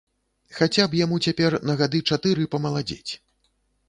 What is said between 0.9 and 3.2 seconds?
б яму цяпер на гады чатыры памаладзець.